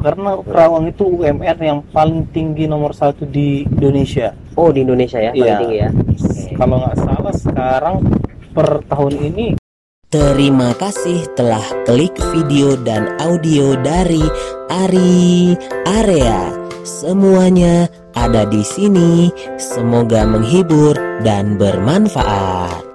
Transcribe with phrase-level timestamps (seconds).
[0.00, 4.32] karena Kerawang itu UMR yang paling tinggi nomor satu di Indonesia.
[4.56, 5.58] Oh di Indonesia ya paling Iya.
[5.60, 5.88] tinggi ya.
[5.94, 6.52] Oke.
[6.56, 7.96] Kalau nggak salah sekarang
[8.50, 9.46] per tahun ini
[10.10, 14.18] Terima kasih telah klik video dan audio dari
[14.66, 15.54] Ari
[15.86, 16.50] Area.
[16.82, 17.86] Semuanya
[18.18, 19.30] ada di sini.
[19.54, 22.89] Semoga menghibur dan bermanfaat.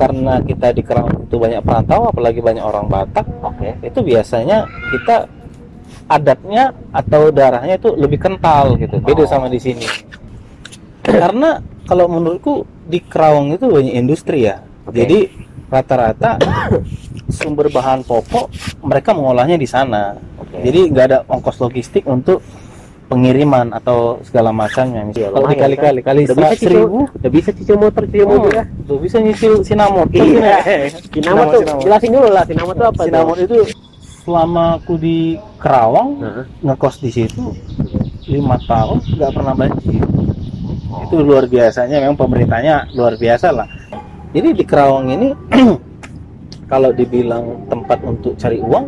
[0.00, 3.76] Karena kita di Kerawang itu banyak perantau, apalagi banyak orang Batak, Oke.
[3.84, 5.28] itu biasanya kita
[6.08, 8.96] adatnya atau darahnya itu lebih kental gitu.
[8.96, 9.04] Oh.
[9.04, 9.84] Beda sama di sini.
[11.04, 14.64] Karena kalau menurutku di Kerawang itu banyak industri ya.
[14.88, 15.04] Oke.
[15.04, 15.18] Jadi
[15.70, 16.40] rata-rata
[17.30, 18.50] sumber bahan pokok
[18.82, 20.16] mereka mengolahnya di sana.
[20.40, 20.64] Oke.
[20.64, 22.40] Jadi nggak ada ongkos logistik untuk
[23.10, 25.02] pengiriman atau segala macamnya.
[25.02, 28.30] Iya, Misalnya kalau lumayan, dikali-kali kali Udah bisa seribu, udah bisa cicil motor, cicil oh,
[28.38, 28.64] mobil ya.
[28.86, 30.08] tuh bisa nyicil sinamot.
[30.14, 30.56] Iya.
[31.10, 33.58] Sinamot Sinamot, tuh, jelasin dulu lah sinamot tuh apa Sinamot itu
[34.22, 36.44] selama aku di Kerawang Heeh.
[36.62, 37.56] ngekos di situ
[38.28, 40.04] lima tahun nggak pernah banjir
[41.08, 43.66] itu luar biasanya memang pemerintahnya luar biasa lah
[44.36, 45.28] jadi di Kerawang ini
[46.70, 48.86] kalau dibilang tempat untuk cari uang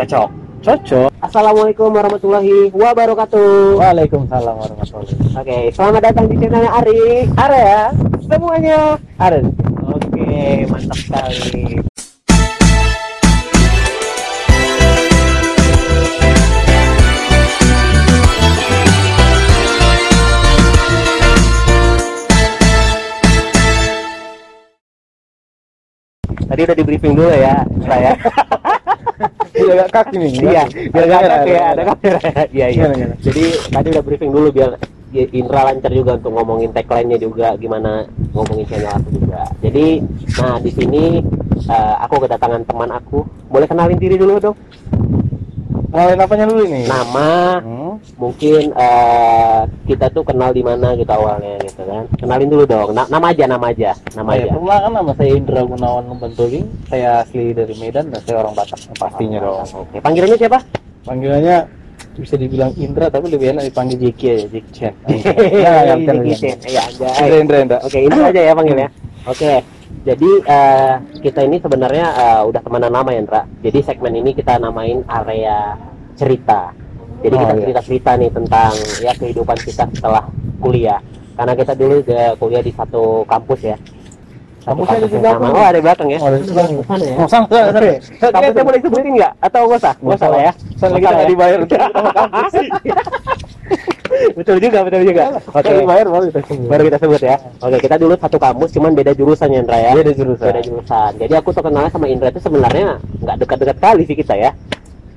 [0.00, 0.39] Cocok.
[0.60, 3.76] Cocok Assalamualaikum warahmatullahi wabarakatuh.
[3.76, 7.28] Waalaikumsalam warahmatullahi Oke, selamat datang di channelnya Ari.
[7.36, 7.92] Area
[8.24, 9.40] semuanya ada.
[9.88, 11.80] Oke, mantap sekali.
[26.50, 28.12] Tadi udah di briefing dulu ya, saya.
[29.50, 30.62] Iya, kaki nih Iya,
[30.94, 32.20] ada ya, ada kamera.
[32.54, 32.86] Iya, iya.
[33.18, 34.78] Jadi tadi udah briefing dulu biar
[35.10, 39.50] ya, Indra lancar juga untuk ngomongin tagline-nya juga gimana ngomongin channel aku juga.
[39.58, 39.86] Jadi,
[40.38, 41.04] nah di sini
[41.66, 43.26] eh, aku kedatangan teman aku.
[43.50, 44.56] Boleh kenalin diri dulu dong.
[45.90, 47.94] Mulai apanya dulu nih Nama, Hmm.
[48.16, 52.06] mungkin eh, kita tuh kenal di mana gitu awalnya gitu kan.
[52.14, 52.88] Kenalin dulu dong.
[52.90, 54.52] Na- nama aja, nama aja, nama Saya aja.
[54.52, 59.38] perkenalkan nama saya Indra Gunawan Bentulin saya asli dari Medan dan saya orang Batak pastinya
[59.40, 60.58] dong Oke, panggilannya siapa?
[61.02, 61.56] panggilannya
[62.12, 65.16] bisa dibilang Indra tapi lebih enak dipanggil Jeki aja Jeki Chen Iya,
[65.60, 67.10] ya, ya, Indra.
[67.34, 68.88] Indra Indra Oke, ini aja ya panggilnya.
[69.24, 69.52] Oke.
[70.00, 73.42] Jadi eh, kita ini sebenarnya eh, udah temenan lama ya, Ndra.
[73.60, 75.76] Jadi segmen ini kita namain area
[76.16, 76.72] cerita.
[77.20, 77.60] Jadi Oh, kita iya.
[77.60, 80.24] cerita-cerita nih tentang ya kehidupan kita setelah
[80.56, 81.00] kuliah.
[81.36, 83.76] Karena kita dulu udah kuliah di satu kampus ya.
[84.60, 85.40] Satu Kampusnya ada di yang belakang.
[85.40, 85.56] sama.
[85.56, 86.18] Oh, ada di belakang ya.
[86.20, 86.76] Oh, ada di belakang.
[86.80, 87.14] Sana ya.
[87.16, 88.30] Oh, sama, sama, sama.
[88.32, 89.32] Kampusnya boleh disebutin nggak?
[89.40, 89.94] Atau nggak usah?
[90.00, 90.52] Nggak usah lah ya.
[90.76, 91.30] Soalnya Nggak kita nggak ya.
[91.32, 91.60] dibayar
[92.16, 92.52] kampus.
[94.34, 95.24] Betul juga, betul juga.
[95.50, 95.70] Oke, Oke.
[95.82, 96.68] dibayar baru kita sebut.
[96.68, 97.36] Baru kita sebut ya.
[97.62, 99.92] Oke, kita dulu satu kampus, cuman beda jurusan ya, Indra ya.
[99.96, 100.46] Beda jurusan.
[100.50, 101.10] beda jurusan.
[101.18, 104.50] Jadi aku tuh kenalnya sama Indra itu sebenarnya nggak dekat-dekat kali sih kita ya.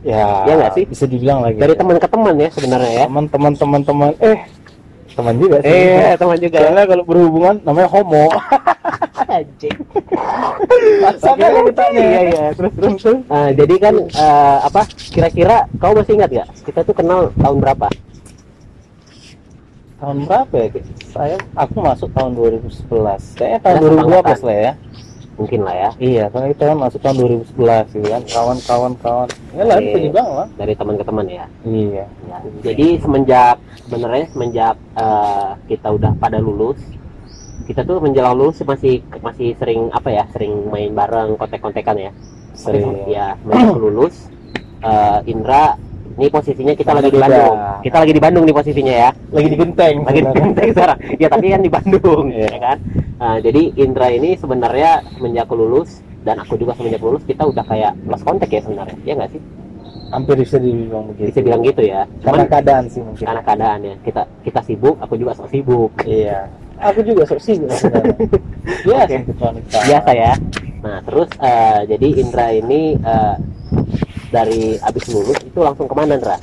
[0.04, 0.84] Ya, Iya nggak sih?
[0.84, 1.56] Bisa dibilang lagi.
[1.64, 3.06] Dari teman ke teman ya sebenarnya ya.
[3.08, 4.38] teman teman teman teman eh
[5.16, 5.72] teman juga sih.
[5.72, 6.58] Eh, teman juga.
[6.60, 6.68] ya.
[6.68, 8.26] Soalnya kalau berhubungan namanya homo.
[9.34, 9.78] Anjing.
[11.24, 12.02] Sama Oke, ceritanya.
[12.04, 12.46] Iya, iya.
[12.52, 13.20] Terus terus terus.
[13.32, 14.82] Nah, jadi kan eh, apa?
[14.92, 16.48] Kira-kira kau masih ingat nggak?
[16.68, 17.88] Kita tuh kenal tahun berapa?
[20.04, 20.68] Tahun berapa ya?
[21.16, 23.40] Saya aku masuk tahun 2011.
[23.40, 23.88] Kayaknya tahun Ya,
[24.36, 24.72] 2012 lah ya.
[25.40, 25.90] Mungkin lah ya.
[25.96, 28.22] Iya, karena kita kan masuk tahun 2011 gitu kan.
[28.28, 29.28] Kawan-kawan kawan.
[29.56, 30.48] Ya lah, itu juga lah.
[30.60, 31.46] Dari teman ke teman ya.
[31.64, 32.06] Iya.
[32.28, 32.38] Ya,
[32.68, 33.56] Jadi semenjak
[33.88, 36.84] sebenarnya semenjak eh, kita udah pada lulus,
[37.64, 42.12] kita tuh menjelang lulus masih masih sering apa ya, sering main bareng, kontek-kontekan ya.
[42.60, 43.08] Sering.
[43.08, 44.28] Ya, menjelang lulus,
[44.84, 45.80] eh, Indra,
[46.14, 47.18] ini posisinya kita lagi di.
[47.18, 47.58] Bandung.
[47.82, 49.10] Kita lagi di Bandung nih posisinya ya.
[49.30, 49.96] Lagi di genteng.
[50.02, 50.98] Lagi di Genteng sekarang.
[51.16, 52.48] Ya tapi kan di Bandung, Iya.
[52.48, 52.78] ya kan.
[53.18, 55.90] Nah, jadi Indra ini sebenarnya semenjak lulus
[56.22, 58.98] dan aku juga semenjak lulus kita udah kayak lost contact ya sebenarnya.
[59.04, 59.42] Ya nggak sih?
[60.10, 61.26] Hampir bisa dibilang begitu.
[61.30, 62.06] Bisa bilang gitu ya.
[62.22, 63.26] Karena Cuman keadaan sih mungkin.
[63.26, 66.46] karena keadaan ya kita kita sibuk aku juga sok sibuk Iya.
[66.84, 68.14] Aku juga sok sibuk sebenarnya.
[68.86, 69.78] Biasa wanita.
[69.84, 70.34] biasa ya
[70.84, 73.36] nah terus eh, jadi Indra ini eh,
[74.34, 76.38] dari abis lulus itu langsung ke mana Indra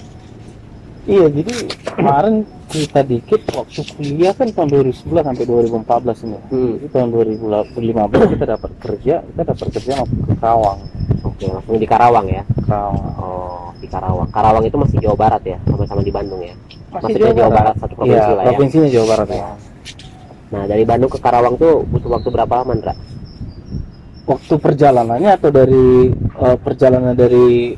[1.01, 1.53] Iya, jadi
[1.97, 6.39] kemarin cerita dikit waktu kuliah kan tahun 2011 sampai 2014 ini.
[6.53, 6.73] hmm.
[6.77, 10.79] Jadi tahun 2015 kita dapat kerja, kita dapat kerja waktu ke Karawang.
[11.21, 13.07] oke langsung di Karawang ya Karawang.
[13.17, 16.55] oh di Karawang Karawang itu masih Jawa Barat ya sama-sama di Bandung ya
[16.93, 18.49] Masih Maksudnya Jawa Barat, satu provinsi Iya, lah ya.
[18.53, 19.45] provinsinya Jawa Barat ya.
[20.51, 22.95] nah dari Bandung ke Karawang tuh butuh waktu berapa lama Indra
[24.23, 27.75] Waktu perjalanannya atau dari eh, perjalanan dari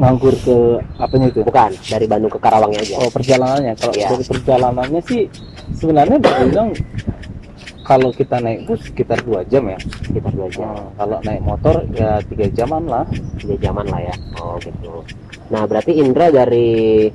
[0.00, 0.56] nganggur ke
[0.96, 1.44] apanya itu?
[1.44, 3.72] bukan dari Bandung ke Karawangnya aja Oh, perjalanannya.
[3.76, 4.08] Kalau Iya.
[4.10, 5.22] dari perjalanannya sih
[5.72, 6.72] sebenarnya bilang
[7.82, 11.82] kalau kita naik bus sekitar dua jam ya sekitar dua jam Hmm, kalau naik motor
[11.90, 13.04] ya tiga jaman lah
[13.36, 15.02] tiga jaman lah ya oh gitu
[15.50, 17.10] nah berarti Indra dari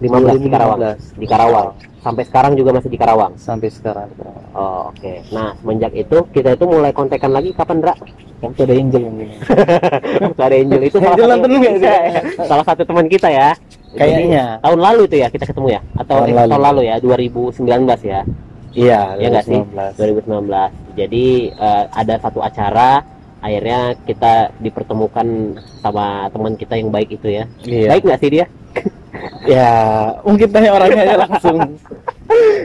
[0.00, 0.78] 2015 di Karawang.
[0.80, 1.20] 2015.
[1.20, 1.68] di Karawang.
[2.00, 3.32] Sampai sekarang juga masih di Karawang?
[3.36, 4.08] Sampai sekarang.
[4.56, 5.12] Oh oke.
[5.36, 7.52] Nah semenjak itu kita itu mulai kontekan lagi.
[7.52, 7.94] Kapan Indra
[8.40, 9.36] waktu ada Angel yang gini
[10.24, 10.80] Waktu ada Angel.
[10.88, 11.84] Itu salah Angel satu, sih?
[12.48, 13.48] salah satu teman kita ya.
[13.92, 14.44] Kayaknya.
[14.56, 15.80] Jadi, tahun lalu itu ya kita ketemu ya?
[16.00, 16.50] Atau Tahun eh, lalu.
[16.56, 16.96] tahun lalu ya?
[17.04, 18.20] 2019 ya?
[18.70, 19.58] Iya ya nggak sih?
[20.00, 20.96] 2019.
[20.96, 23.04] 2019 jadi eh, ada satu acara.
[23.40, 27.44] Akhirnya kita dipertemukan sama teman kita yang baik itu ya.
[27.64, 27.88] Iya.
[27.92, 28.46] Baik nggak sih dia
[29.46, 29.70] ya
[30.24, 31.58] mungkin tanya orangnya aja langsung.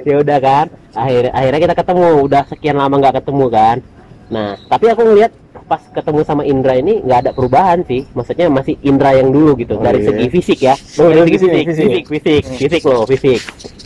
[0.06, 2.10] Ya udah kan akhir akhirnya kita ketemu.
[2.26, 3.78] Udah sekian lama nggak ketemu kan.
[4.30, 5.32] Nah tapi aku ngeliat
[5.66, 8.06] pas ketemu sama Indra ini nggak ada perubahan sih.
[8.14, 10.08] Maksudnya masih Indra yang dulu gitu Oh, dari iya.
[10.14, 10.76] segi fisik ya.
[11.02, 12.04] Oh, dari dari segi fisik, fisik fisik.
[12.06, 13.40] fisik fisik fisik loh fisik.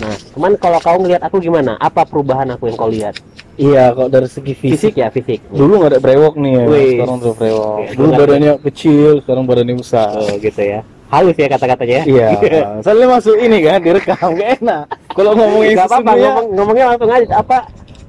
[0.04, 1.80] Nah cuman kalau kau ngeliat aku gimana?
[1.80, 3.15] Apa perubahan aku yang kau lihat?
[3.60, 4.75] Iya kok dari segi fisik.
[4.75, 5.39] Fisik ya fisik.
[5.48, 6.63] Dulu nggak ada brewok nih ya.
[6.68, 6.92] Wih.
[7.00, 7.75] sekarang udah brewok.
[7.95, 10.19] Dulu badannya kecil sekarang badannya besar.
[10.19, 12.27] Oh gitu ya halus ya kata-katanya iya.
[12.85, 14.83] Soalnya masuk ini kan direkam gak enak.
[15.09, 17.57] Kalau ngomongin nggak apa-apa sesungguhnya, ngomong, ngomongnya langsung aja apa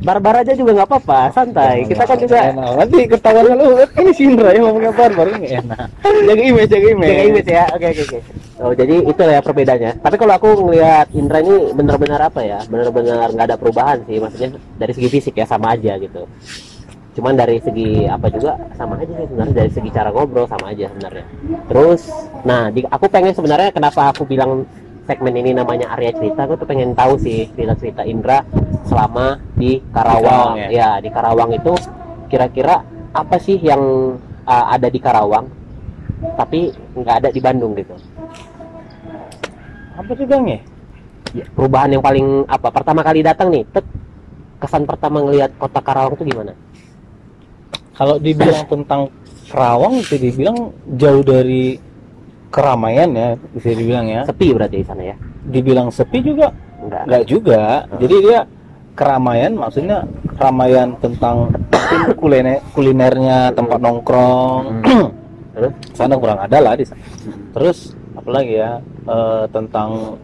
[0.01, 1.77] barbar aja juga nggak apa-apa santai.
[1.89, 2.71] Kita kan juga enak.
[2.77, 5.87] nanti ketahuan lu ini si Indra yang ngomongnya barbar ini enak.
[6.29, 7.11] Jaga image jaga image.
[7.11, 8.19] Jaga image ya oke oke oke.
[8.61, 9.93] Oh jadi itu ya perbedaannya.
[10.05, 14.21] Tapi kalau aku ngelihat Indra ini benar-benar apa ya benar-benar nggak ada perubahan sih.
[14.21, 16.29] Maksudnya dari segi fisik ya sama aja gitu
[17.11, 19.55] cuman dari segi apa juga sama aja sih sebenarnya.
[19.55, 21.25] Dari segi cara ngobrol sama aja sebenarnya.
[21.67, 22.01] Terus
[22.47, 24.63] nah di, aku pengen sebenarnya kenapa aku bilang
[25.11, 28.47] segmen ini namanya Arya Cerita aku tuh pengen tahu sih cerita-cerita Indra
[28.87, 30.91] selama di Karawang, Di Karawang, ya?
[31.03, 31.73] Di Karawang itu
[32.31, 34.15] kira-kira apa sih yang
[34.47, 35.51] uh, ada di Karawang
[36.39, 37.99] tapi nggak ada di Bandung gitu?
[39.99, 40.61] Apa sih bang ya?
[41.31, 42.71] Ya, perubahan yang paling apa?
[42.71, 43.87] Pertama kali datang nih tet,
[44.63, 46.55] kesan pertama ngelihat kota Karawang itu gimana
[48.01, 49.13] kalau dibilang tentang
[49.51, 51.75] Kerawang itu dibilang jauh dari
[52.55, 54.23] keramaian ya bisa dibilang ya.
[54.23, 55.17] Sepi berarti di sana ya?
[55.51, 56.55] Dibilang sepi juga?
[56.79, 57.03] Enggak.
[57.11, 57.63] Nggak juga.
[57.99, 58.39] Jadi dia
[58.95, 60.07] keramaian maksudnya
[60.39, 61.51] keramaian tentang
[62.23, 64.87] kuliner kulinernya tempat nongkrong.
[65.51, 65.73] Terus?
[65.99, 67.03] sana kurang ada lah di sana.
[67.51, 68.79] Terus apalagi ya?
[69.11, 70.15] Eh, tentang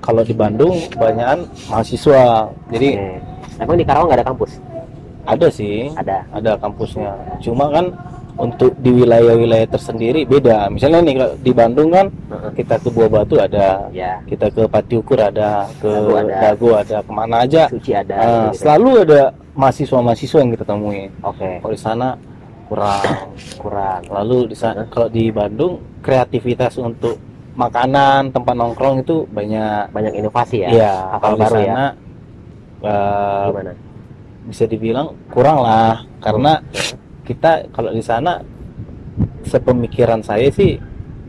[0.00, 2.48] kalau di Bandung kebanyakan mahasiswa.
[2.72, 3.60] Jadi Oke.
[3.60, 4.56] emang di Karawang nggak ada kampus
[5.36, 5.90] ada sih.
[5.94, 6.26] Ada.
[6.34, 7.38] Ada kampusnya.
[7.38, 7.94] Cuma kan
[8.40, 10.72] untuk di wilayah-wilayah tersendiri beda.
[10.72, 12.06] Misalnya nih kalau di Bandung kan
[12.56, 13.92] kita ke Buah Batu ada.
[13.92, 14.24] Ya.
[14.24, 15.68] Kita ke Pati Ukur ada.
[15.78, 16.34] Ke Dago ada.
[16.40, 16.96] Dago ada.
[17.04, 17.68] Ke mana aja.
[17.68, 18.16] Suci ada
[18.50, 18.64] gitu.
[18.64, 19.22] selalu ada
[19.52, 21.50] mahasiswa-mahasiswa yang kita temuin oke.
[21.60, 22.08] Kalau di sana
[22.72, 23.02] kurang.
[23.60, 24.00] Kurang.
[24.08, 27.20] Lalu di sana kalau di Bandung kreativitas untuk
[27.58, 29.92] makanan tempat nongkrong itu banyak.
[29.92, 30.70] Banyak inovasi ya?
[30.72, 30.94] Iya.
[31.12, 31.50] Hafal kalau di ya.
[31.52, 31.84] sana
[32.80, 33.89] eh, gimana
[34.48, 36.64] bisa dibilang kurang lah karena
[37.24, 38.40] kita kalau di sana
[39.44, 40.80] sepemikiran saya sih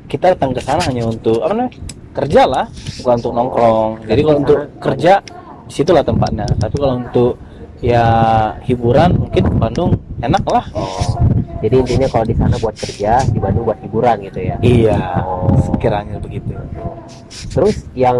[0.07, 1.73] kita datang ke sana hanya untuk apa namanya
[2.11, 2.65] kerja lah
[2.99, 3.91] bukan untuk nongkrong.
[4.03, 6.43] Jadi kalau untuk kerja di situlah tempatnya.
[6.59, 7.39] Tapi kalau untuk
[7.79, 8.05] ya
[8.67, 10.65] hiburan mungkin Bandung enak lah.
[10.75, 11.31] Oh
[11.61, 14.55] jadi intinya kalau di sana buat kerja di Bandung buat hiburan gitu ya?
[14.65, 15.53] Iya Oh.
[15.61, 16.57] sekiranya begitu.
[17.53, 18.17] Terus yang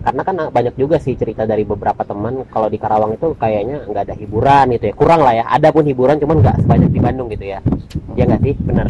[0.00, 4.04] karena kan banyak juga sih cerita dari beberapa teman kalau di Karawang itu kayaknya nggak
[4.08, 4.94] ada hiburan gitu ya.
[4.96, 5.44] Kurang lah ya.
[5.44, 7.60] Ada pun hiburan cuman nggak sebanyak di Bandung gitu ya.
[8.16, 8.54] Ya nggak sih?
[8.64, 8.88] Benar.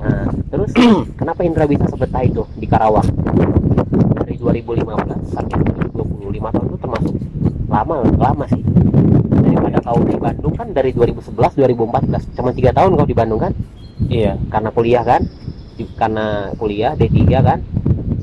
[0.00, 0.70] Nah terus
[1.20, 3.04] kenapa Indra bisa sebetah itu di Karawang?
[4.24, 5.56] Dari 2015 sampai
[5.92, 7.14] 2020 lima tahun itu termasuk
[7.68, 8.62] lama lama sih.
[9.44, 13.52] Daripada kau di Bandung kan dari 2011 2014 cuma tiga tahun kau di Bandung kan?
[14.08, 14.40] Iya.
[14.48, 15.20] Karena kuliah kan?
[16.00, 17.60] Karena kuliah D3 kan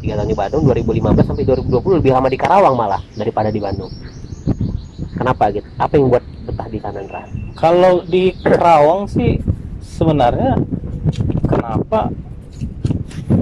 [0.07, 3.91] tiga tahun di Bandung 2015 sampai 2020 lebih lama di Karawang malah daripada di Bandung.
[5.19, 5.67] Kenapa gitu?
[5.75, 7.23] Apa yang buat betah di sana Ndra?
[7.57, 9.41] kalau di Kerawang sih
[9.81, 10.55] sebenarnya
[11.49, 12.13] kenapa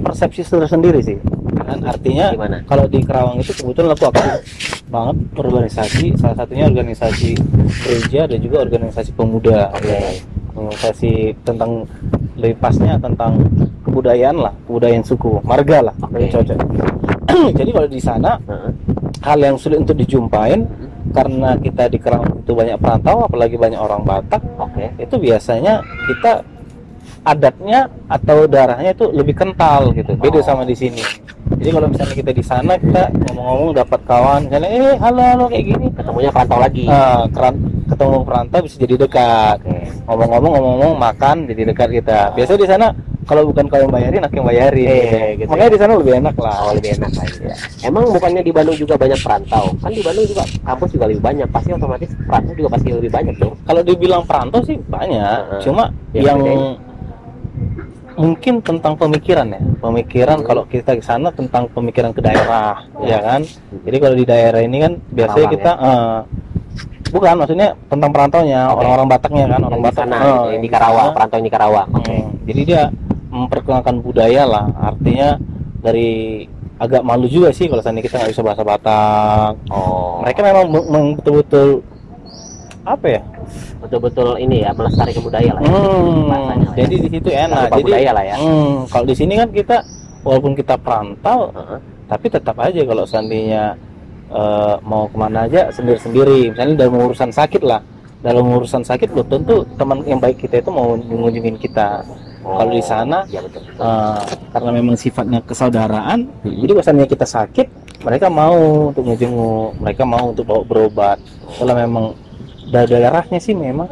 [0.02, 1.20] persepsi tersendiri sih?
[1.54, 2.58] Kan artinya gimana?
[2.66, 4.42] kalau di Kerawang itu kebetulan aku aktif
[4.90, 7.38] banget organisasi salah satunya organisasi
[7.86, 9.70] gereja dan juga organisasi pemuda.
[9.70, 10.26] Oke.
[10.56, 11.84] organisasi tentang
[12.40, 13.36] lebih pasnya tentang
[13.96, 16.58] kebudayaan lah kebudayaan suku marga lah yang cocok.
[17.58, 18.70] Jadi kalau di sana Heeh.
[19.24, 20.68] hal yang sulit untuk dijumpain
[21.10, 25.00] karena kita di Kerawang itu banyak perantau apalagi banyak orang Batak oke.
[25.00, 26.44] itu biasanya kita
[27.22, 30.44] adatnya atau darahnya itu lebih kental gitu beda Oh.
[30.44, 31.00] sama di sini.
[31.46, 35.64] Jadi kalau misalnya kita di sana kita ngomong-ngomong dapat kawan misalnya eh halo halo kayak
[35.64, 35.86] gini.
[35.90, 36.84] Ketemunya perantau lagi.
[36.84, 39.56] Ah, keran- ketemu perantau bisa jadi dekat.
[40.04, 42.18] Ngomong-ngomong ngomong-ngomong makan jadi dekat kita.
[42.34, 42.86] Biasanya di sana
[43.26, 46.34] kalau bukan kau yang bayarin aku yang bayarin Eh, gitu makanya di sana lebih enak
[46.38, 47.54] lah Oh lebih enak lagi ya.
[47.82, 49.64] Emang bukannya di Bandung juga banyak perantau?
[49.76, 51.46] Kan di Bandung juga kampus juga lebih banyak.
[51.48, 53.54] Pasti otomatis perantau juga pasti lebih banyak dong.
[53.62, 55.60] kalau dibilang perantau sih banyak Heeh.
[55.60, 56.70] cuma Yang yang bedanya?
[58.16, 60.46] mungkin tentang pemikiran ya pemikiran Hmm.
[60.46, 63.06] kalau kita ke sana tentang pemikiran ke daerah Ya.
[63.06, 63.40] ya kan
[63.84, 66.16] jadi kalau di daerah ini kan biasanya Karawang kita eh,
[67.06, 68.80] bukan maksudnya tentang perantaunya Oke.
[68.80, 71.14] orang-orang Bataknya kan orang Batak sana, gitu, yang di Karawang, sana.
[71.14, 71.88] perantau di Karawang.
[71.92, 72.14] Oke.
[72.14, 72.82] Hmm, jadi dia
[73.30, 75.38] memperkenalkan budaya lah artinya
[75.82, 76.44] dari
[76.76, 80.20] agak malu juga sih kalau seandainya kita nggak bisa bahasa Batak Oh.
[80.20, 81.80] mereka memang betul-betul
[82.86, 83.22] apa ya
[83.82, 85.62] betul-betul ini ya melestarikan budaya lah.
[85.62, 85.70] Ya.
[85.70, 86.76] Hmm, bahasanya ya.
[86.84, 87.58] jadi di situ enak.
[87.66, 88.36] Lupa Jadi budaya lah ya.
[88.36, 89.76] hmm, kalau di sini kan kita
[90.26, 91.78] walaupun kita perantau, Heeh.
[92.10, 93.62] tapi tetap aja kalau seandainya
[94.32, 96.50] eh, mau ke mana aja sendiri-sendiri.
[96.54, 97.80] Misalnya dalam urusan sakit lah,
[98.26, 102.02] dalam urusan sakit belum tentu teman yang baik kita itu mau mengunjungin kita.
[102.48, 103.60] Kalau di sana, ya betul.
[103.60, 103.82] betul.
[103.82, 106.56] eh, karena memang sifatnya kesaudaraan, Hmm.
[106.56, 107.66] jadi seandainya kita sakit,
[108.00, 108.54] mereka mau
[108.88, 111.18] untuk ngejenguk, mereka mau untuk bawa berobat.
[111.52, 112.04] Kalau memang
[112.68, 113.90] daerahnya sih memang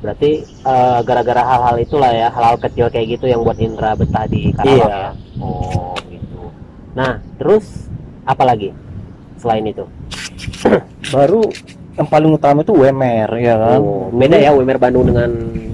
[0.00, 4.48] Berarti eh, gara-gara hal-hal itulah ya, hal-hal kecil kayak gitu yang buat Indra betah di
[4.50, 4.88] Karawang Iya.
[4.88, 5.10] ya.
[5.36, 6.40] Oh, gitu.
[6.96, 7.84] Nah, terus
[8.24, 8.72] apa lagi
[9.36, 9.84] selain itu?
[11.10, 11.44] baru
[11.96, 15.28] yang paling utama itu UMR ya kan Oh, beda ya UMR Bandung dengan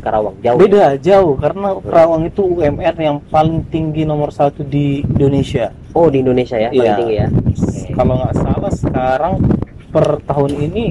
[0.06, 0.36] Karawang.
[0.38, 0.54] Jauh.
[0.56, 6.20] beda jauh karena Karawang itu UMR yang paling tinggi nomor satu di Indonesia Oh, di
[6.20, 6.94] Indonesia ya, paling Iya.
[6.94, 7.26] tinggi ya.
[7.26, 7.90] Oke.
[7.92, 9.34] kalau nggak salah sekarang
[9.88, 10.84] per tahun ini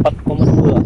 [0.00, 0.82] 4,2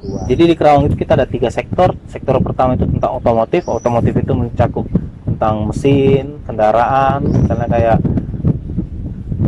[0.00, 0.20] Dua.
[0.26, 4.32] jadi di Karawang itu kita ada tiga sektor sektor pertama itu tentang otomotif otomotif itu
[4.32, 4.84] mencakup
[5.24, 7.98] tentang mesin kendaraan misalnya kayak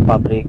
[0.04, 0.46] pabrik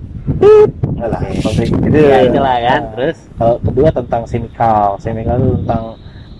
[0.94, 2.82] enggak lah pabrik gitu Ya, itulah kan.
[2.82, 5.84] Nah, Terus Kalau kedua tentang semikal, semikal itu tentang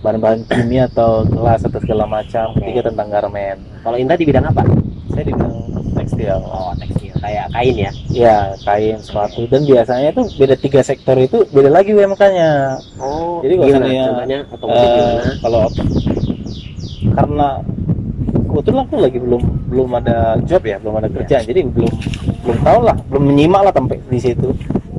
[0.04, 2.52] bahan-bahan kimia atau gelas atau segala macam.
[2.54, 3.56] Ketiga tentang garmen.
[3.80, 4.60] kalau Indra di bidang apa?
[5.08, 5.54] Saya di bidang
[5.94, 6.36] tekstil.
[6.44, 7.90] Oh, tekstil kayak kain ya.
[8.10, 9.48] Ya, kain, sepatu.
[9.48, 12.76] Dan biasanya itu beda tiga sektor itu beda lagi UMK-nya.
[13.00, 15.32] Oh, Jadi kalau gimana contohnya Eh, gimana?
[15.40, 15.62] kalau
[17.14, 17.48] karena
[18.44, 21.14] kebetulan aku lagi belum belum ada job ya, belum ada Iya.
[21.16, 21.44] kerjaan.
[21.44, 21.90] Jadi belum
[22.44, 24.48] belum tahu lah, belum menyimak lah sampai di situ.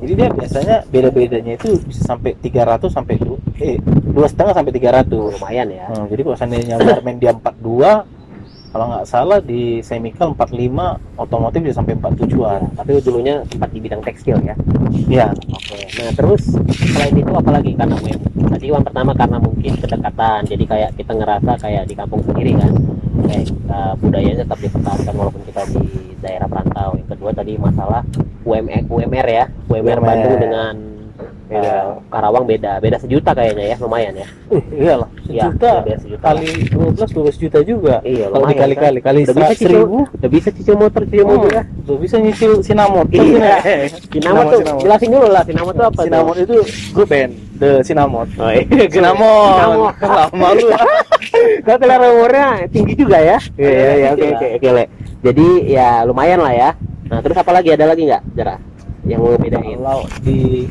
[0.05, 5.33] Jadi dia biasanya beda-bedanya itu bisa sampai 300 sampai du- eh dua setengah sampai 300.
[5.33, 5.89] Lumayan ya.
[5.89, 8.05] Hmm, jadi kalau seandainya garmen dia 42
[8.75, 12.75] kalau nggak salah di semikal 45 otomotif bisa sampai 47-an.
[12.75, 14.51] Tapi dulunya sempat di bidang tekstil ya.
[15.07, 15.31] Iya.
[15.31, 15.79] Oke.
[15.95, 16.43] Nah, terus
[16.91, 18.19] selain itu apa lagi karena UM?
[18.51, 20.43] Tadi yang pertama karena mungkin kedekatan.
[20.43, 22.71] Jadi kayak kita ngerasa kayak di kampung sendiri kan.
[23.23, 25.83] Kayak eh, budayanya tetap dipertahankan walaupun kita di
[26.19, 26.99] daerah perantau.
[26.99, 28.03] Yang kedua tadi masalah
[28.43, 29.45] UMR, UMR ya.
[29.71, 29.99] UMR UMR.
[30.03, 30.94] Bandung dengan
[31.45, 31.61] Beda.
[31.61, 32.71] eh, Karawang beda.
[32.79, 34.27] Beda sejuta kayaknya ya, lumayan ya.
[34.45, 35.09] Uh, iyalah.
[35.25, 36.21] Iya, Sejuta beda sejuta.
[36.21, 37.95] kali 12 12 juta juga.
[38.01, 41.49] Iya, Kalau lumayan, dikali-kali kali Udah bisa cicil, seribu udah bisa cicil motor, cicil mobil
[41.49, 41.63] ya.
[41.83, 43.07] Tuh bisa nyicil sinamot.
[43.09, 43.55] Iya.
[43.89, 44.81] Sinamot Sinamot, tuh, sinamot.
[44.85, 46.01] jelasin dulu lah, sinamot tuh apa?
[46.05, 46.55] Sinamot itu
[46.93, 48.27] grup band The Sinamot.
[48.37, 48.63] Oh, iya.
[48.87, 49.93] Sinamot.
[50.17, 50.67] Lama lu.
[51.61, 53.37] Kau selera umurnya tinggi juga ya?
[53.55, 54.85] Iya, iya, iya, oke, oke, oke, Le.
[55.25, 56.69] Jadi ya lumayan lah ya.
[57.05, 57.69] Nah, terus apa lagi?
[57.69, 58.55] Ada lagi nggak, Jara?
[59.05, 59.77] Yang mau bedain?
[59.77, 60.65] Kalau di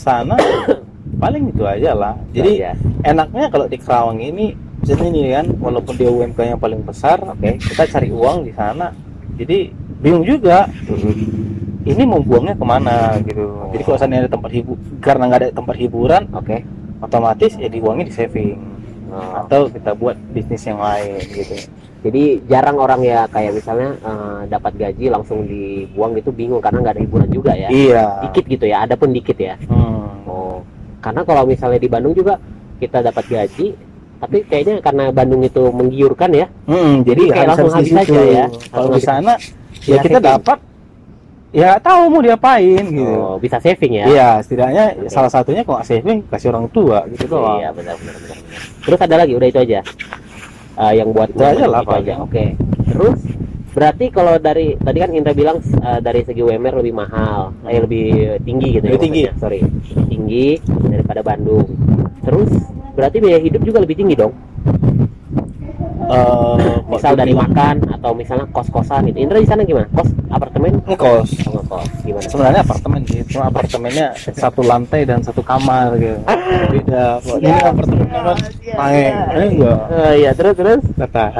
[0.00, 0.36] sana
[1.20, 2.14] paling itu aja lah.
[2.32, 2.72] Jadi ya.
[3.04, 7.60] enaknya kalau di Kerawang ini misalnya ini kan walaupun dia UMK yang paling besar, oke,
[7.60, 8.96] kita cari uang di sana.
[9.36, 9.68] Jadi
[10.00, 10.64] bingung juga
[11.84, 13.68] ini mau buangnya ke mana gitu.
[13.76, 14.72] Jadi kalau sana ada tempat hibu
[15.04, 16.64] karena nggak ada tempat hiburan, Oke.
[17.00, 18.60] otomatis ya di uangnya di saving
[19.10, 19.42] Oh.
[19.42, 21.66] atau kita buat bisnis yang lain gitu.
[22.00, 26.94] Jadi jarang orang ya kayak misalnya eh, dapat gaji langsung dibuang gitu bingung karena nggak
[26.96, 27.68] ada hiburan juga ya.
[27.68, 28.04] Iya.
[28.24, 29.60] Dikit gitu ya, ada pun dikit ya.
[29.68, 30.24] Hmm.
[30.24, 30.64] Oh.
[31.00, 32.40] Karena kalau misalnya di Bandung juga
[32.80, 33.76] kita dapat gaji,
[34.16, 36.46] tapi kayaknya karena Bandung itu menggiurkan ya.
[36.64, 38.00] Hmm, jadi Kayak langsung habis situ.
[38.00, 38.46] aja ya.
[38.72, 39.32] Kalau di sana
[39.84, 40.28] ya Bisa kita saving.
[40.40, 40.58] dapat
[41.50, 43.12] ya tahu mau diapain gitu.
[43.16, 44.04] Oh, bisa saving ya.
[44.06, 45.08] Iya, setidaknya Oke.
[45.10, 47.60] salah satunya kalau saving kasih orang tua gitu doang.
[47.60, 48.14] Iya benar benar.
[48.16, 48.38] benar.
[48.84, 49.80] Terus ada lagi udah itu aja.
[50.80, 52.24] Eh, yang buat Itu aja lah aja.
[52.24, 52.56] Oke.
[52.88, 53.20] Terus
[53.70, 58.40] berarti kalau dari tadi kan Indra bilang eh, dari segi UMR lebih mahal, eh, lebih
[58.40, 58.92] tinggi gitu ya.
[58.96, 59.22] Lebih tinggi.
[59.28, 59.42] maksudnya.
[59.44, 60.46] Sorry, lebih tinggi
[60.88, 61.68] daripada Bandung.
[62.24, 62.50] Terus
[62.96, 64.32] berarti biaya hidup juga lebih tinggi dong.
[66.10, 66.56] Eh,
[66.90, 69.18] Misal dari makan atau misalnya kos-kosan gitu.
[69.22, 69.86] Indra di sana gimana?
[69.94, 70.82] Kos apartemen?
[70.82, 71.28] ngekos.
[71.46, 72.26] Oh, ngekos gimana?
[72.26, 76.18] Sebenarnya apartemen sih, cuma apartemennya satu lantai dan satu kamar gitu.
[76.68, 77.22] Beda.
[77.22, 78.36] Ini apartemennya kan.
[79.30, 79.78] Ini enggak.
[79.86, 80.82] Oh iya, terus terus.
[80.98, 81.30] Datar.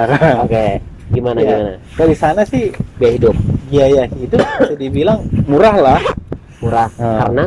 [0.46, 0.78] Oke.
[1.10, 1.50] Gimana Iya.
[1.50, 1.72] gimana?
[1.98, 3.34] Kalau di sana sih Biaya hidup
[3.66, 6.00] biaya hidup bisa dibilang murah lah
[6.58, 7.18] murah Nah.
[7.22, 7.44] karena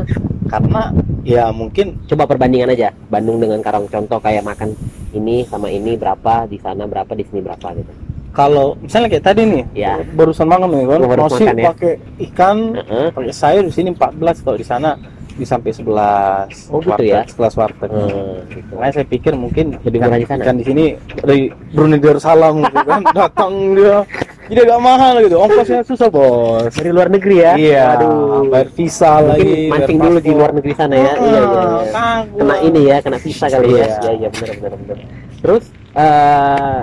[0.48, 0.82] karena
[1.24, 4.72] ya mungkin coba perbandingan aja Bandung dengan Karawang contoh kayak makan
[5.13, 7.93] ini sama ini berapa di sana berapa di sini berapa gitu
[8.34, 11.53] kalau misalnya kayak tadi nih ya barusan makan nih kan nasi ya.
[11.70, 11.93] pakai
[12.29, 13.08] ikan Heeh.
[13.13, 14.98] pakai sayur di sini 14 kalau di sana
[15.34, 17.22] bisa sampai 11 Oh, gitu ya?
[17.24, 18.72] sekelas warteg Hmm, gitu.
[18.72, 20.42] makanya saya pikir mungkin Lebih ikan- murah di sana?
[20.42, 20.86] ikan di sini
[21.16, 23.98] dari Brunei Darussalam gitu kan datang dia
[24.44, 28.48] jadi agak mahal gitu ongkosnya susah bos dari luar negeri ya iya Waduh.
[28.48, 31.82] bayar visa mungkin lagi mancing dulu di luar negeri sana ya iya iya, iya.
[31.92, 33.88] Ah, kena ini ya kena visa kali ya Iya.
[34.00, 34.98] iya iya benar benar benar
[35.40, 35.63] terus
[35.94, 36.80] eh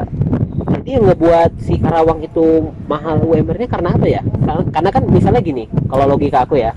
[0.71, 2.47] jadi yang ngebuat si Karawang itu
[2.85, 4.23] mahal UMR-nya karena apa ya
[4.71, 6.73] karena kan misalnya gini kalau logika aku ya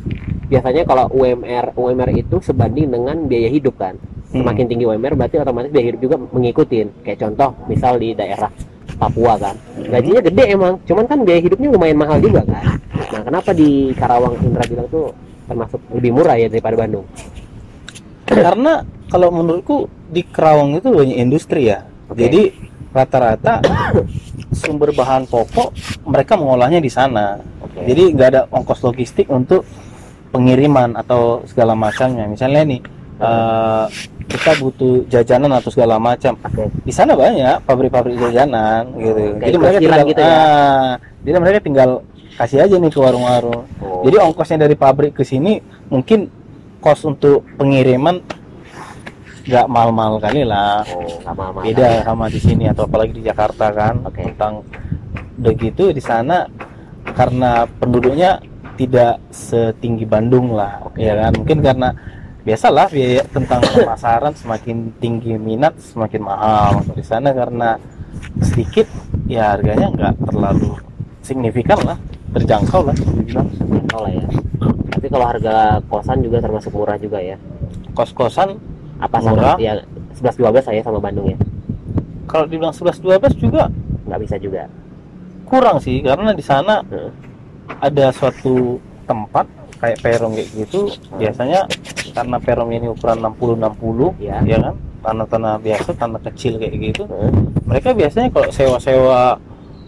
[0.54, 3.98] biasanya kalau UMR UMR itu sebanding dengan biaya hidup kan.
[4.30, 4.46] Hmm.
[4.46, 6.88] semakin tinggi UMR berarti otomatis biaya hidup juga mengikutin.
[7.02, 8.54] Kayak contoh misal di daerah
[8.94, 9.58] Papua kan.
[9.82, 12.78] Gajinya gede emang cuman kan biaya hidupnya lumayan mahal juga kan.
[12.94, 15.10] Nah kenapa di Karawang Indra bilang tuh
[15.50, 17.06] termasuk lebih murah ya daripada Bandung?
[18.30, 21.90] Karena kalau menurutku di Kerawang itu banyak industri ya.
[22.14, 22.30] Oke.
[22.30, 22.54] jadi
[22.94, 23.66] rata-rata
[24.62, 25.74] sumber bahan pokok
[26.06, 27.42] mereka mengolahnya di sana.
[27.66, 27.90] Oke.
[27.90, 29.66] jadi nggak ada ongkos logistik untuk
[30.34, 32.82] pengiriman atau segala macamnya misalnya nih
[33.20, 33.86] eh,
[34.24, 36.66] kita butuh jajanan atau segala macam Oke.
[36.82, 40.34] di sana banyak pabrik-pabrik jajanan gitu Kayak jadi mereka tinggal gitu ya?
[40.34, 40.90] ah,
[41.22, 41.90] jadi mereka tinggal
[42.34, 44.02] kasih aja nih ke warung-warung Oh.
[44.02, 46.28] jadi ongkosnya dari pabrik ke sini mungkin
[46.80, 48.20] kos untuk pengiriman
[49.44, 54.24] nggak mahal-mahal kali lah Oh, beda sama di sini atau apalagi di Jakarta kan Oke.
[54.26, 54.64] tentang
[55.36, 56.48] udah gitu di sana
[57.12, 58.40] karena penduduknya
[58.74, 61.00] tidak setinggi Bandung lah Oke.
[61.00, 61.90] ya kan mungkin karena
[62.42, 67.78] biasalah biaya tentang pemasaran semakin tinggi minat semakin mahal di sana karena
[68.42, 68.86] sedikit
[69.26, 70.74] ya harganya nggak terlalu
[71.22, 71.98] signifikan lah
[72.34, 73.48] terjangkau lah dibilang
[73.94, 74.26] Oh lah ya.
[74.90, 77.38] Tapi kalau harga kosan juga termasuk murah juga ya.
[77.94, 78.58] kos-kosan
[78.98, 79.58] Apa sama Murah.
[79.58, 79.74] ya
[80.18, 81.38] 11 12 saya sama Bandung ya.
[82.26, 83.70] kalau dibilang 11 12 juga
[84.04, 84.66] Nggak bisa juga.
[85.46, 87.12] kurang sih karena di sana Heeh.
[87.80, 91.68] Ada suatu tempat kayak peron kayak gitu biasanya
[92.10, 94.40] karena peron ini ukuran 60 60 Ya.
[94.42, 97.32] ya kan tanah-tanah biasa tanah kecil kayak gitu Heeh.
[97.66, 99.36] mereka biasanya kalau sewa-sewa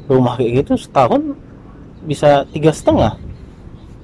[0.05, 1.33] rumah kayak gitu setahun
[2.01, 3.15] bisa tiga setengah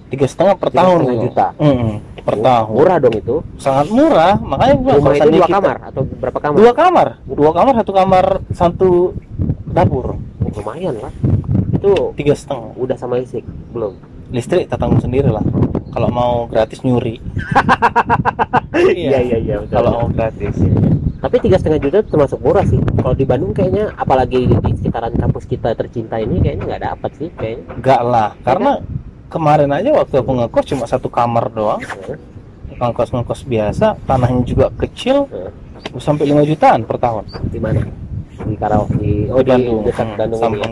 [0.07, 1.47] tiga setengah per tahun setengah juta.
[1.57, 3.35] Mm-mm, per tahun Murah dong itu.
[3.55, 6.55] sangat murah makanya gua Rumah itu dua kita- kamar atau berapa kamar?
[6.57, 8.89] dua kamar dua kamar satu kamar satu
[9.67, 10.05] dapur
[10.41, 11.13] Oh, lumayan lah.
[11.81, 13.41] Itu tiga setengah udah sama listrik
[13.73, 13.97] belum?
[14.31, 15.43] listrik tak tanggung sendiri lah
[15.91, 17.19] kalau mau gratis nyuri
[18.95, 19.59] iya iya.
[19.59, 19.75] betul.
[19.75, 20.55] kalau mau gratis
[21.21, 22.81] Tapi tiga setengah juta termasuk murah sih.
[22.81, 27.29] Kalau di Bandung kayaknya, apalagi di sekitaran kampus kita tercinta ini, kayaknya nggak dapat sih
[27.37, 27.77] kayaknya.
[27.77, 28.71] enggak lah karena
[29.29, 32.17] kemarin aja waktu aku ngekos cuma satu kamar doang Heeh.
[32.73, 36.01] ngekos ngekos biasa tanahnya juga kecil Heeh.
[36.01, 37.85] sampai 5 jutaan per tahun Di mana?
[38.41, 38.55] Di.
[38.57, 40.59] Di oh di dekat Hmm, Bandung ini.
[40.59, 40.69] ya?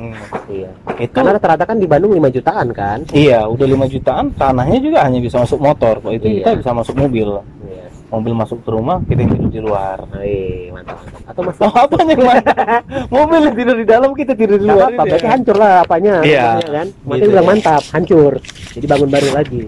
[0.49, 0.69] Iya.
[0.99, 2.99] itu Karena rata-rata kan di Bandung 5 jutaan kan?
[3.11, 6.35] iya udah 5 jutaan tanahnya juga hanya bisa masuk motor kalau itu Iya.
[6.35, 7.29] kita bisa masuk mobil
[7.61, 7.85] Iya.
[8.09, 10.97] mobil masuk ke rumah kita yang tidur di luar Wih, mantap.
[10.97, 11.29] mantap.
[11.29, 12.53] Atau mas oh apa yang mana
[13.13, 15.29] mobil yang tidur di dalam kita tidur di luar ini berarti ya.
[15.29, 16.47] hancur lah apanya, Iya.
[16.59, 16.87] kan.
[16.89, 17.49] Gitu bilang ya.
[17.49, 18.33] mantap, hancur.
[18.71, 19.61] Jadi bangun baru lagi.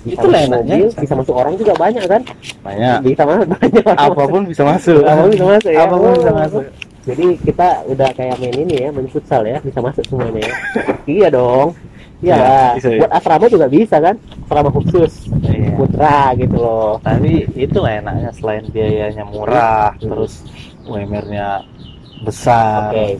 [0.00, 0.76] Bisa Itulah masuk enaknya.
[0.76, 2.22] mobil, bisa masuk orang juga banyak kan?
[2.60, 3.82] banyak Bisa masuk banyak.
[3.82, 5.80] orang apa pun bisa masuk Apa pun bisa masuk ya.
[5.80, 6.36] apa pun bisa Oh.
[6.36, 6.64] masuk
[7.10, 10.54] Jadi kita udah kayak main ini ya, main futsal ya, bisa masuk semuanya ya.
[11.10, 11.74] iya dong.
[12.20, 12.70] Iya, lah.
[12.76, 12.98] bisa ya.
[13.00, 14.14] buat asrama juga bisa kan?
[14.44, 15.72] Asrama khusus, Iya.
[15.72, 17.00] putra gitu loh.
[17.00, 20.12] tapi itu enaknya selain biayanya murah Hmm.
[20.12, 20.44] terus
[20.84, 21.64] UMR-nya
[22.20, 23.16] besar Oke.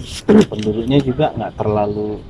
[0.53, 2.21] penduduknya juga nggak terlalu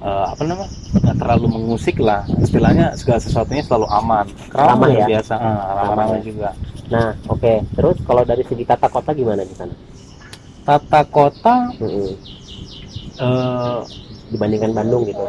[0.00, 0.68] eh, apa namanya
[1.00, 5.06] nggak terlalu mengusik lah istilahnya segala sesuatunya selalu aman Ramah ya?
[5.08, 6.24] biasa ah, ramah-ramah Ramah ya?
[6.24, 6.50] juga
[6.90, 7.62] Nah, oke.
[7.70, 9.70] Terus kalau dari segi tata kota gimana di sana?
[10.70, 12.14] Tata kota Mm-mm.
[13.18, 13.78] eh,
[14.30, 15.24] Dibandingkan Bandung gitu.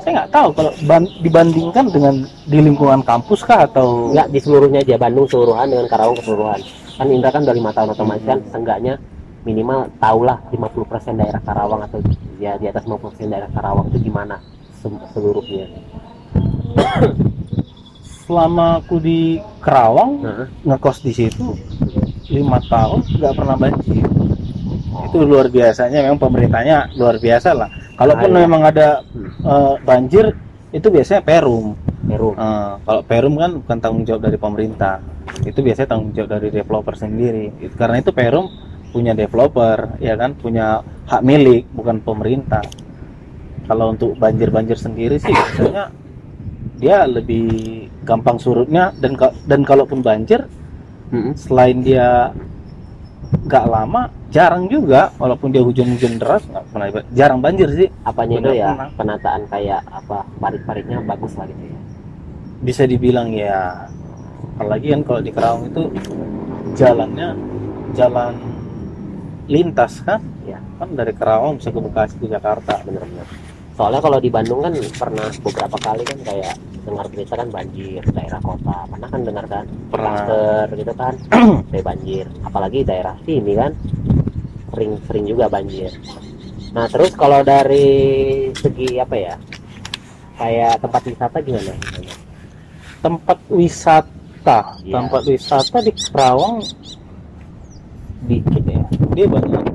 [0.00, 4.80] saya nggak tahu kalau ban- dibandingkan dengan di lingkungan kampus kah atau Enggak di seluruhnya
[4.80, 6.60] aja Bandung keseluruhan dengan Karawang keseluruhan.
[6.98, 8.94] Kan Indra kan udah lima tahun otomatis kan seenggaknya
[9.40, 12.02] minimal tahulah 50% daerah Karawang atau
[12.36, 14.36] ya di atas 50% daerah Karawang itu gimana
[14.74, 15.70] se- seluruhnya.
[18.20, 19.20] selama aku di
[19.58, 21.54] Kerawang Nah, ngekos di situ
[22.30, 24.06] lima tahun nggak pernah banjir
[25.00, 27.68] itu luar biasanya memang pemerintahnya luar biasa lah.
[27.98, 28.40] Kalaupun Ah, iya.
[28.46, 28.88] memang ada
[29.42, 30.24] eh, banjir
[30.70, 31.74] itu biasanya perum.
[32.06, 32.34] Peru.
[32.34, 35.02] Eh, kalau perum kan bukan tanggung jawab dari pemerintah.
[35.42, 37.50] Itu biasanya tanggung jawab dari developer sendiri.
[37.60, 38.46] Itu- karena itu perum
[38.90, 40.34] punya developer ya kan?
[40.34, 42.62] Punya hak milik bukan pemerintah.
[43.66, 45.94] Kalau untuk banjir-banjir sendiri sih biasanya
[46.78, 47.46] dia lebih
[48.02, 49.14] gampang surutnya dan
[49.44, 50.46] dan kalaupun banjir
[51.10, 51.32] Mm-mm.
[51.36, 52.30] selain dia
[53.30, 58.50] nggak lama jarang juga walaupun dia hujan-hujan deras nggak pernah jarang banjir sih apanya itu
[58.58, 58.88] ya benar.
[58.98, 61.80] penataan kayak apa parit-paritnya bagus lah gitu ya
[62.60, 63.86] bisa dibilang ya
[64.58, 65.82] apalagi kan kalau di Kerawang itu
[66.74, 67.28] jalannya
[67.94, 68.34] jalan
[69.46, 70.58] lintas kan Iya.
[70.78, 73.26] kan dari Kerawang bisa ke Bekasi ke Jakarta bener-bener
[73.80, 76.52] soalnya kalau di Bandung kan pernah beberapa kali kan kayak
[76.84, 78.76] dengar berita kan banjir daerah kota.
[78.92, 79.64] Pernah kan dengar kan?
[79.88, 80.12] Pernah.
[80.20, 81.14] Klaster gitu kan.
[81.72, 82.26] Kayak banjir.
[82.44, 83.72] Apalagi daerah sini kan
[84.76, 85.88] sering-sering juga banjir.
[86.76, 87.88] Nah terus kalau dari
[88.52, 89.34] segi apa ya?
[90.36, 91.72] Kayak tempat wisata gimana?
[93.00, 94.20] Tempat wisata.
[94.84, 94.92] Iya.
[95.00, 96.64] tempat wisata di Kerawang
[98.28, 98.84] dikit ya.
[99.16, 99.69] Dia banyak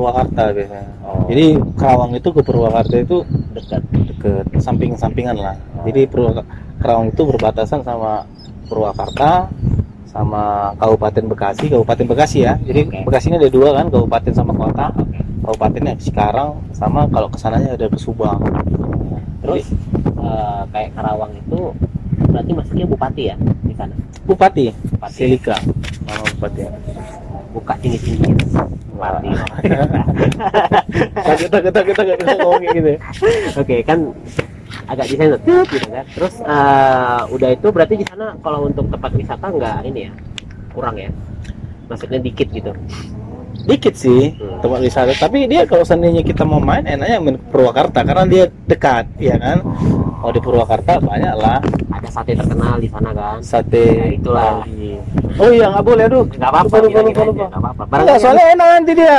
[0.00, 0.88] Purwakarta biasanya.
[1.04, 3.16] Oh, jadi Kerawang itu ke Purwakarta itu
[3.52, 5.56] dekat deket samping-sampingan lah.
[5.76, 5.84] Oh.
[5.84, 6.48] jadi Purwak-
[6.80, 8.24] Kerawang itu berbatasan sama
[8.64, 9.52] Purwakarta
[10.08, 12.56] sama Kabupaten Bekasi Kabupaten Bekasi ya.
[12.58, 12.98] Jadi Oke.
[13.04, 14.88] Bekasi ini ada dua kan kabupaten sama kota.
[14.96, 15.20] Oke.
[15.44, 18.40] Kabupatennya sekarang sama kalau ke sananya ada ke Subang.
[19.44, 19.68] Terus
[20.16, 21.76] eh, kayak Karawang itu
[22.30, 23.92] berarti masuknya bupati ya di sana?
[24.24, 24.72] Bupati.
[24.96, 25.12] Bupati.
[25.12, 25.56] Silika.
[26.08, 26.60] Nama Bupati
[27.50, 28.30] buka tinggi tinggi
[28.94, 29.28] bupati
[31.40, 32.98] kita kita kita kita ngomong kayak gitu ya.
[33.58, 33.98] oke kan
[34.86, 35.30] agak desain
[35.66, 36.06] gitu kan.
[36.14, 40.12] Terus eh, udah itu berarti di sana kalau untuk tempat wisata nggak ini ya?
[40.70, 41.10] Kurang ya?
[41.90, 42.70] Maksudnya dikit gitu.
[43.66, 44.62] Dikit sih Hmm.
[44.62, 45.12] tempat wisata.
[45.14, 49.58] Tapi dia kalau seandainya kita mau main enaknya main Purwakarta karena dia dekat ya kan
[50.20, 53.36] kalau di Purwakarta banyak lah ada sate terkenal di sana kan?
[53.40, 53.84] Sate.
[53.88, 54.60] Ya, itulah.
[54.68, 55.00] lagi.
[55.40, 56.24] oh iya nggak boleh aduh.
[56.28, 57.82] Nggak apa-apa Lupa, lupa, lupa, apa-apa.
[57.96, 59.18] Enggak, soalnya enak nanti dia.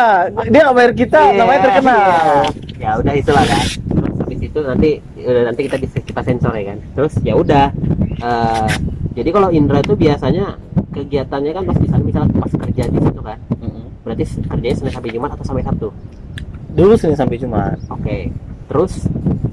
[0.54, 1.98] Dia nggak bayar kita Iya, namanya terkenal.
[1.98, 2.22] iya.
[2.78, 3.66] ya udah itulah kan.
[3.66, 6.78] Terus habis itu nanti udah nanti kita bisa kita sensor ya kan.
[6.94, 7.66] Terus ya udah.
[8.22, 8.68] Eh,
[9.18, 10.46] jadi kalau Indra itu biasanya
[10.94, 13.38] kegiatannya kan pas di sana misalnya pas kerja di situ kan.
[13.58, 13.86] Mm-mm.
[14.02, 15.90] berarti kerjanya Senin sampai Jumat atau sampai Sabtu?
[16.78, 17.78] Dulu Senin sampai Jumat.
[17.90, 18.30] Oke
[18.72, 19.04] terus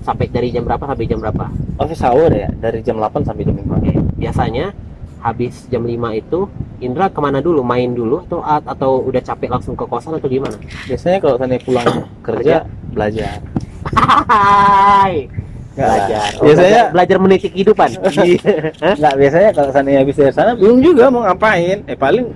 [0.07, 1.51] sampai dari jam berapa sampai jam berapa?
[1.83, 4.71] Office hour ya dari jam 8 sampai jam 5 oke biasanya
[5.19, 6.47] habis jam 5 itu
[6.79, 7.67] Indra ke mana dulu?
[7.67, 10.55] Main dulu atau atau udah capek langsung ke kosan atau gimana?
[10.87, 11.89] Biasanya kalau seandainya pulang
[12.27, 12.57] kerja
[12.95, 13.43] belajar.
[13.99, 15.27] Hai!
[15.75, 16.31] Belajar.
[16.39, 17.89] Oh, biasanya belajar, belajar meniti kehidupan.
[17.99, 18.95] Hah?
[19.03, 21.83] nggak biasanya kalau seandainya habis dari sana bingung juga mau ngapain.
[21.91, 22.31] Eh paling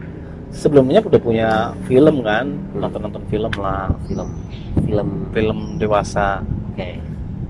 [0.52, 1.50] sebelumnya udah punya
[1.88, 4.28] film kan nonton nonton film lah film
[4.84, 6.44] film film dewasa.
[6.72, 7.00] Oke.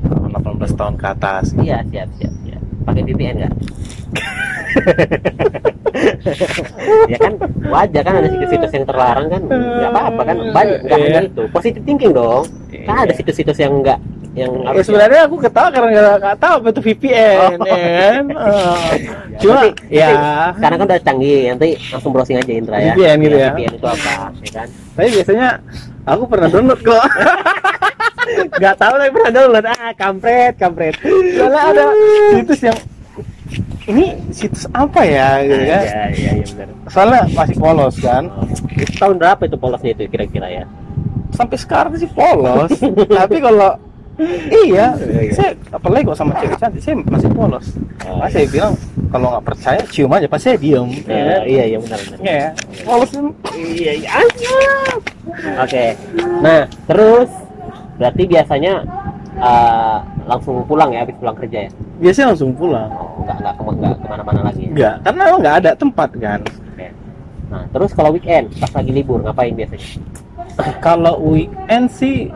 [0.03, 1.45] 18 tahun ke atas.
[1.59, 2.63] Iya siap siap siap.
[2.83, 3.55] Pakai VPN nggak?
[7.07, 7.37] Ya kan
[7.69, 9.43] wajar kan ada situs-situs yang terlarang kan?
[9.45, 10.37] Nggak apa-apa kan?
[10.51, 11.29] Banyak nggak hanya Iya.
[11.29, 11.43] itu.
[11.53, 12.45] Positive thinking dong.
[12.89, 14.01] Kan ada situs-situs yang enggak
[14.33, 17.67] yang Ya, harus sebenarnya aku ketawa karena nggak nggak tahu apa itu VPN Oh.
[17.69, 18.25] ya kan?
[19.33, 20.09] Eh, cuma Nanti- ya.
[20.09, 22.93] nanti sekarang kan udah canggih nanti langsung browsing aja Indra ya.
[22.93, 23.51] VPN gitu ya.
[23.53, 24.69] VPN itu apa ya kan?
[24.93, 25.49] Tapi biasanya
[26.05, 27.05] aku pernah download kok.
[28.55, 29.65] Nggak tahu tapi pernah download.
[29.67, 30.95] Ah kampret kampret.
[31.35, 31.85] Soalnya ada
[32.33, 32.79] situs yang
[33.83, 36.69] ini situs apa ya gitu kan iya iya iya benar.
[36.89, 38.25] Soalnya masih polos kan?
[38.31, 38.47] Oh.
[38.97, 40.65] tahun berapa itu polosnya itu kira-kira ya?
[41.33, 42.71] Sampai sekarang sih polos.
[43.21, 43.77] Tapi kalau
[44.51, 44.87] iya.
[44.97, 45.33] Iya.
[45.35, 47.67] saya apalagi kok sama cewek cantik saya masih polos.
[48.07, 48.73] Oh, saya bilang
[49.11, 50.27] kalau nggak percaya cium aja.
[50.29, 50.89] Pasti saya diem.
[51.07, 52.19] Eh, iya iya benar benar.
[52.23, 52.49] Ya.
[52.85, 53.11] Polos
[53.57, 54.11] iya iya.
[55.63, 55.85] Oke.
[56.43, 57.31] Nah terus
[57.97, 58.73] berarti biasanya
[59.39, 61.71] eh, langsung pulang ya habis pulang kerja ya?
[62.03, 62.89] Biasanya langsung pulang.
[62.91, 64.71] Oh, nggak nggak kema- nggak ke mana-mana lagi ya?
[64.71, 66.41] enggak karena nggak ada tempat kan?
[66.43, 66.87] Oke.
[67.53, 69.89] nah terus kalau weekend pas lagi libur ngapain biasanya?
[70.85, 72.29] Kalau weekend sih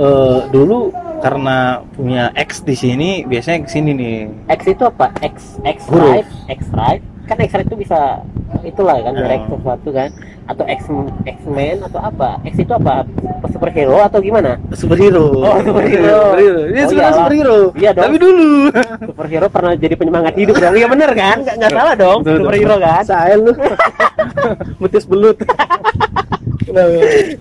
[0.00, 0.88] eh dulu
[1.20, 1.58] karena
[1.92, 4.18] punya X di sini biasanya ke sini nih.
[4.48, 5.12] X itu apa?
[5.20, 7.04] X X drive X drive.
[7.28, 8.24] Kan X drive itu bisa
[8.62, 9.20] itulah kan Oh.
[9.20, 10.08] direct sesuatu kan.
[10.48, 10.80] Atau X
[11.22, 12.40] X Men atau apa?
[12.42, 13.04] X itu apa?
[13.46, 14.56] Superhero atau gimana?
[14.72, 15.30] Superhero.
[15.36, 16.32] Oh, superhero.
[16.32, 16.62] superhero.
[16.66, 17.58] Dia Oh, sebenarnya superhero.
[17.76, 18.02] Iya dong.
[18.02, 18.48] tapi dulu.
[19.04, 21.36] Superhero pernah jadi penyemangat hidup dong iya bener kan?
[21.38, 22.42] Nggak nggak salah dong Betul, betul.
[22.42, 23.02] superhero kan?
[23.04, 23.52] Saya lu.
[24.80, 25.36] Betis belut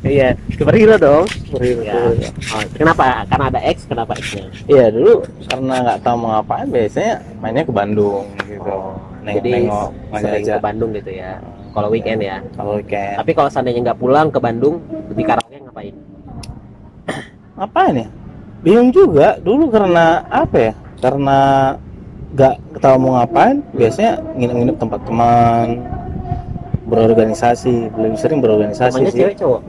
[0.05, 1.83] iya superhero dong superhero
[2.17, 2.29] ya.
[2.53, 5.13] oh, kenapa karena ada X kenapa X nya Iya dulu
[5.47, 8.75] karena nggak tahu mau ngapain biasanya mainnya ke Bandung gitu.
[9.23, 9.89] Neng jadi nengok
[10.19, 11.31] sering aja ke Bandung gitu ya
[11.69, 13.15] kalau weekend ya kalau weekend.
[13.21, 14.81] tapi kalau seandainya nggak pulang ke Bandung
[15.13, 15.95] di Karangnya ngapain
[17.59, 18.07] Apa ya?
[18.63, 20.73] Bingung juga dulu karena apa ya?
[21.03, 21.39] Karena
[22.31, 23.59] nggak tahu mau ngapain.
[23.75, 25.67] Biasanya nginep-nginep tempat teman,
[26.89, 29.19] berorganisasi, lebih sering berorganisasi temannya sih.
[29.21, 29.61] cewek cowok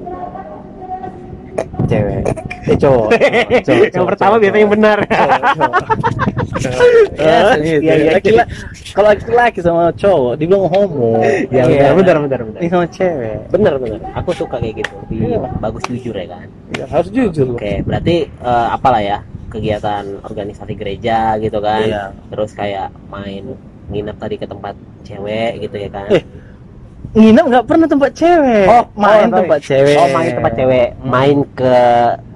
[1.90, 2.22] Cewek.
[2.70, 3.08] Eh cowok.
[3.66, 4.98] Cowok, yang cowok, pertama cowok, biasanya yang benar.
[7.18, 7.82] Ah, gitu.
[7.82, 8.10] iya, iya.
[8.14, 8.48] Laki-la-
[8.94, 11.18] kalau laki-laki sama cowok dibilang homo
[11.54, 11.90] Ya, Iya.
[11.92, 12.58] benar, benar, benar.
[12.60, 15.38] ini sama cewek bener bener aku suka kayak gitu Iya.
[15.58, 21.34] bagus jujur ya kan Ya, harus jujur oke berarti eh, apalah ya kegiatan organisasi gereja
[21.38, 22.04] gitu kan Iya.
[22.28, 23.56] terus kayak main
[23.90, 26.22] nginep tadi ke tempat cewek gitu ya kan Eh,
[27.10, 28.66] nginep nggak pernah tempat cewek.
[28.70, 29.96] Oh, main oh, tempat cewek.
[29.98, 30.88] Oh main tempat cewek.
[30.94, 31.08] Hmm.
[31.10, 31.76] main ke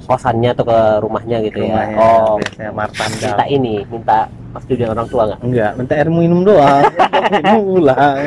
[0.04, 4.18] kosannya atau ke rumahnya gitu rumahnya ya oh biasanya martanda minta ini minta
[4.52, 5.40] persetujuan orang tua nggak?
[5.40, 6.84] Enggak minta air minum doang.
[7.40, 8.18] Minum pulang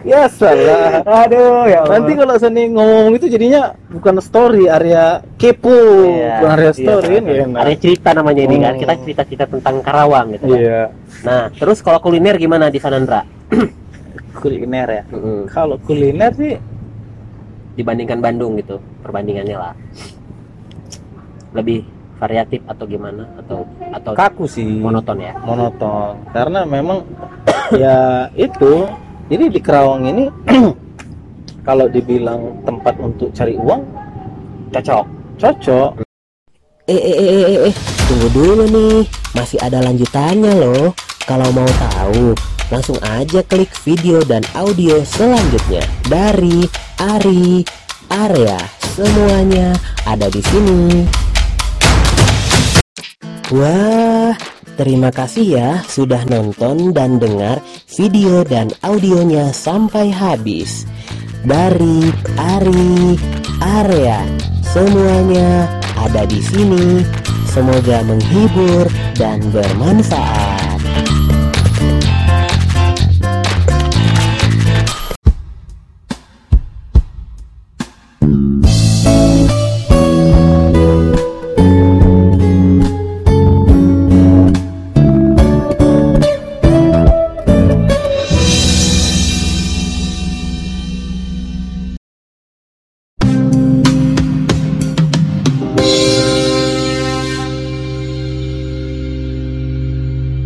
[0.00, 6.08] ya salah aduh ya nanti kalau seni ngomong itu jadinya bukan story area kepo.
[6.08, 7.44] Iya, bukan area iya, story kan iya.
[7.44, 7.60] enak.
[7.60, 8.72] ada cerita namanya ini kan.
[8.72, 8.78] Oh.
[8.80, 10.60] kita cerita-cerita tentang Karawang gitu kan.
[10.60, 10.80] Iya.
[11.24, 13.24] Nah terus kalau kuliner gimana di Sanandra
[14.40, 15.02] kuliner ya.
[15.12, 15.38] Mm-mm.
[15.52, 16.56] kalau kuliner sih
[17.76, 19.74] dibandingkan Bandung gitu perbandingannya lah.
[21.52, 21.84] Lebih
[22.20, 23.28] variatif atau gimana?
[23.40, 24.66] Atau atau kaku sih.
[24.66, 25.36] monoton ya?
[25.44, 26.20] Monoton.
[26.32, 27.04] Karena memang
[27.82, 28.88] ya itu
[29.30, 30.24] jadi di Kerawang ini
[31.68, 33.82] kalau dibilang tempat untuk cari uang
[34.72, 35.06] cocok.
[35.40, 35.90] cocok.
[36.90, 37.74] Eh, eh, eh, eh, eh,
[38.10, 39.06] tunggu dulu nih,
[39.38, 40.90] masih ada lanjutannya loh.
[41.30, 42.34] Kalau mau tahu,
[42.74, 46.66] langsung aja klik video dan audio selanjutnya dari
[46.98, 47.62] Ari
[48.10, 48.58] Area.
[48.98, 51.06] Semuanya ada di sini.
[53.54, 54.34] Wah,
[54.74, 60.82] terima kasih ya sudah nonton dan dengar video dan audionya sampai habis.
[61.46, 62.10] Dari
[62.58, 63.14] Ari
[63.62, 64.18] Area,
[64.66, 67.06] semuanya ada di sini.
[67.46, 70.49] Semoga menghibur dan bermanfaat.